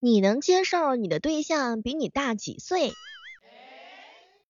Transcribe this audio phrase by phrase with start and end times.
[0.00, 2.92] 你能接受你的对象比你大几岁？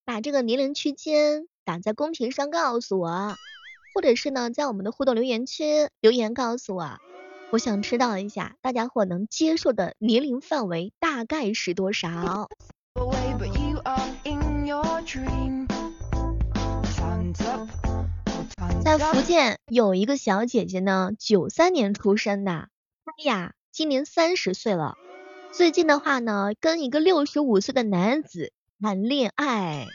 [0.04, 3.36] 把这个年龄区间打在公屏上告诉我，
[3.94, 6.98] 或者是呢，在我们的互动留言区留言告诉我，
[7.50, 12.48] 我想知道一下大家伙能接受的年龄范围大概是多少。
[18.82, 22.69] 在福建有一个小姐姐呢，九三年出生的，她
[23.18, 24.96] 呀今年三十岁了，
[25.52, 29.86] 最近的话呢跟一个六十五岁的男子谈恋爱，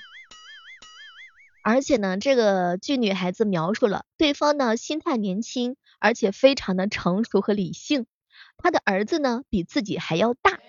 [1.63, 8.05] 而且呢这个据女孩子描述了，对方呢心态年轻，而且非常的成熟和理性，
[8.57, 10.59] 他的儿子呢比自己还要大，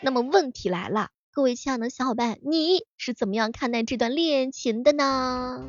[0.00, 1.10] 那么问题来了。
[1.32, 5.68] 各位亲爱的小伙伴，你是怎么样看待这段恋情的呢？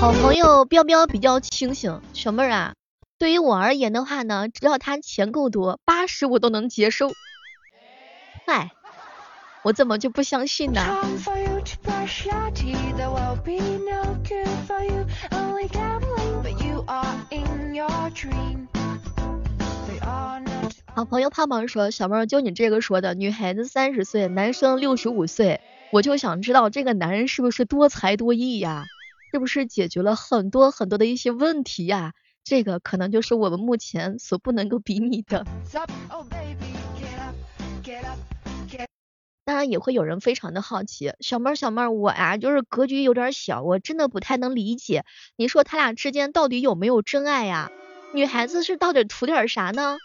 [0.00, 2.72] 好朋友彪彪比较清醒，小妹儿啊，
[3.18, 7.12] 对于我而言的话呢，只要他钱够多，八十我都能接受。
[8.46, 8.70] 哎，
[9.62, 10.80] 我怎么就不相信呢？
[20.94, 25.60] 好朋友胖胖说：“小妹儿，就你这个说的，女孩子三十岁，男生六十五岁，
[25.92, 28.86] 我就想知道这个男人是不是多才多艺呀？
[29.32, 32.14] 是不是解决了很多很多的一些问题呀？
[32.42, 35.46] 这个可能就是我们目前所不能够比拟的。
[39.44, 45.04] 当然也会有人非常的好奇，小妹儿小妹儿，我呀就是格局有点小，我真的不太能理解，
[45.36, 47.70] 你说他俩之间到底有没有真爱呀？
[48.14, 49.98] 女孩子是到底图点啥呢？”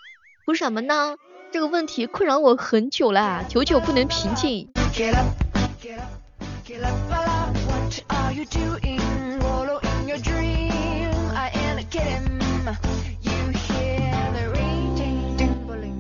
[0.45, 1.15] 图什么呢？
[1.51, 4.69] 这个问题困扰我很久了，久久不能平静。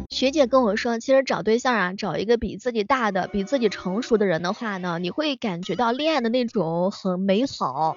[0.09, 7.95] 学姐跟我说，其实找对象啊，找一个比自己大的、比自己成熟的人的话呢，你会感觉到恋爱的那种很美好。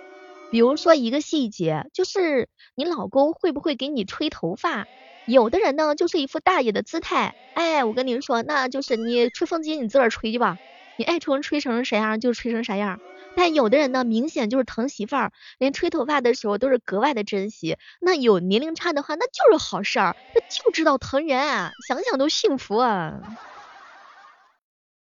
[0.50, 4.88] 比如说一个细节，就是你老公会不会给你吹头发？
[5.26, 10.58] 有的人呢，就是一副大爷的姿态，哎，我跟您说，那就是你吹风机你自个儿吹去吧，
[10.96, 12.98] 你爱吹吹成啥样就吹成啥样。
[13.38, 17.78] 但有的人呢，明显就是疼媳妇儿，连吹头发的时候都是格外的珍惜。
[18.00, 23.38] 那有年龄差的话，那就是好事儿，那就知道疼人，啊想想都幸福啊。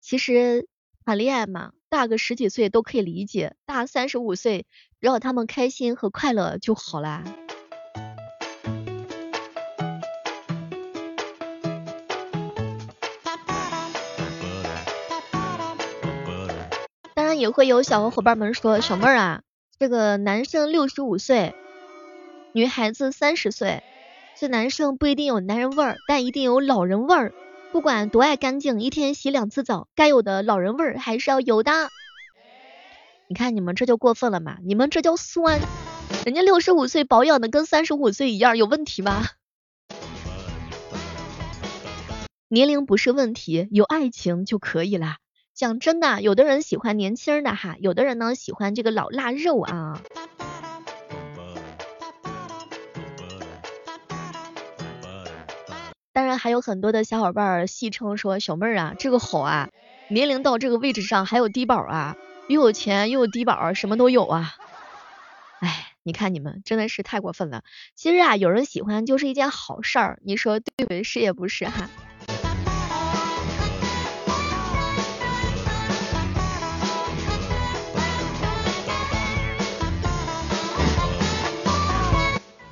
[0.02, 0.68] 其实
[1.04, 4.68] 谈恋爱嘛，大个十几岁都可以理解，大三十五岁，
[5.00, 7.24] 只要他们开心和快乐就好啦。
[17.42, 19.42] 也会有小伙伴们说，小妹儿啊，
[19.80, 21.56] 这个男生六十五岁，
[22.54, 23.82] 女孩子三十岁，
[24.40, 27.34] 这男生不一定有男人味儿，但一定有老人味儿。
[27.72, 31.72] 不管多爱干净，一天洗两次澡，该有的老人味儿还是要有的。
[33.28, 35.60] 你看你们这就过分了嘛，你们这叫酸。
[36.26, 39.24] 人家六十五岁保养的跟三十五岁一样，有问题吗？
[42.50, 45.16] 年龄不是问题，有爱情就可以了。
[45.54, 50.02] 讲真的，有的人喜欢年轻的哈，有的人呢喜欢这个老腊肉啊。
[56.14, 59.70] 当然还有很多的小伙伴戏称说小妹儿啊，这个好啊，
[60.10, 62.16] 年龄到这个位置上还有低保啊，
[62.48, 64.56] 又有钱又有低保，什么都有啊。
[65.60, 67.64] 哎，你看你们真的是太过分了。
[67.96, 71.04] 其实啊，有人喜欢就是一件好事儿，你说对不对？
[71.04, 71.90] 是也不是哈？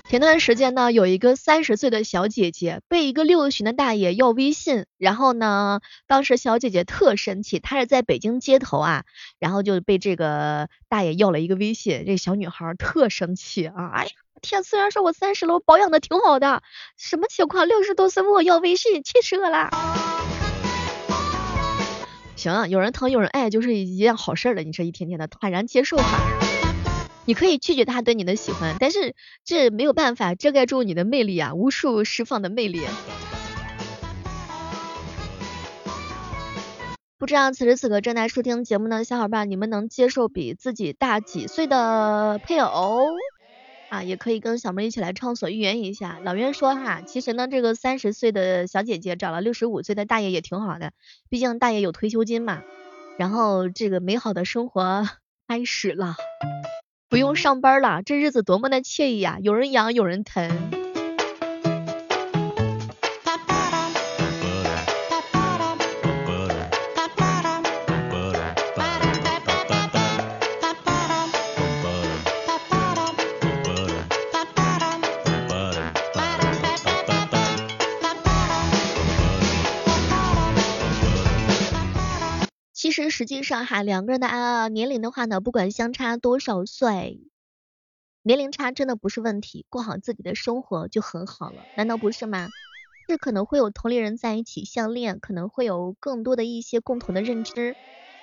[0.09, 9.03] 前段时间呢，有一个三十岁的小姐姐被一个六旬的大爷要微信，然后呢，当时小姐姐特生气，她是在北京街头啊，
[9.37, 14.11] 然后就被这个大爷要了一个微信，这小女孩特生气啊，哎呀
[14.41, 16.63] 天，虽然说我三十了，我保养的挺好的，
[16.97, 17.67] 什么情况？
[17.67, 19.69] 六十多岁问我要微信，气死我了。
[22.35, 26.58] 行，有人疼有人爱就是一件好事了，你这一天天的坦然接受哈。
[27.25, 32.81] 你可以拒绝他对你的喜欢，但是这没有办法遮盖住你的魅力啊，无数释放的魅力。
[37.19, 43.03] 不知道此时此刻正在收听节目的小伙伴，你们能接受比自己大几岁的配偶
[43.89, 44.01] 啊？
[44.03, 46.19] 也可以跟小妹一起来畅所欲言一下。
[46.23, 50.93] 老袁说哈，其实呢，这个三十岁的小姐姐找了六十五岁的大爷也挺好的，
[51.29, 52.63] 毕竟大爷有退休金嘛。
[53.17, 55.07] 然后这个美好的生活
[55.45, 56.15] 开始了。
[57.09, 59.39] 不用上班了，这日子多么的惬意呀！
[59.41, 60.78] 有人养，有人疼。
[82.99, 87.21] 其实实际上哈，两个人的啊年龄的话呢，不管相差多少岁，
[88.23, 92.51] 年龄差真的不是问题，过好自己的生活就很好了，难道不是吗？
[93.07, 97.77] 是可能会有同龄人在一起相恋，可能会有更多的一些共同的认知，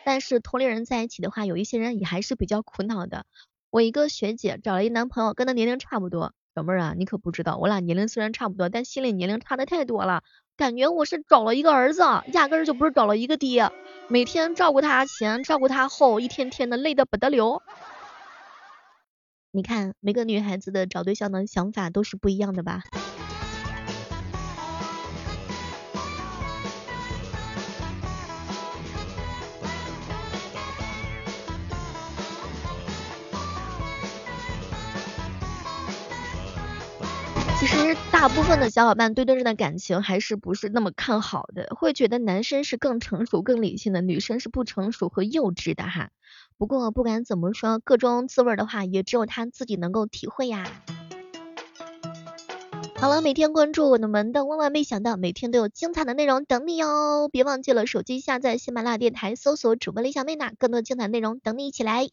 [0.05, 3.25] 但是同龄人在一起的话，有一些人也还是比较苦恼的。
[3.71, 10.23] 我一个学姐找了一男朋友，跟他年龄差不多，小妹儿啊，你可不知道，我俩年龄虽然差不多，但心里年龄差的太多了。
[10.57, 13.71] 感觉我是找了一个儿子，压根儿就不是找了一个爹，
[14.09, 17.63] 每天照顾他前，照顾他后，一天天的累得不得了。
[19.53, 22.83] 你看，每个女孩子的找对象的想法都是不一样的吧？
[37.69, 46.11] 其实大部分的小伙伴对对方的感情还是不是那么看好的，会觉得男生是更成熟、更理性的，女生是不成熟和幼稚的哈。
[46.59, 50.65] 不过不管怎么说，各种滋味的话，也只有他自己能够体会呀。
[52.99, 57.29] 好了，每天关注我的门的，万万没想到，每天都有精彩的内容等你哦！
[57.31, 62.07] 别忘记了手机下载喜马拉雅电台，搜索主播李小妹呢，更多精彩内容等你一起来。